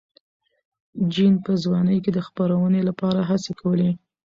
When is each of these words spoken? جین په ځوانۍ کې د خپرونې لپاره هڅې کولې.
جین 1.11 1.33
په 1.45 1.51
ځوانۍ 1.63 1.97
کې 2.03 2.11
د 2.13 2.19
خپرونې 2.27 2.81
لپاره 2.89 3.19
هڅې 3.29 3.53
کولې. 3.61 3.91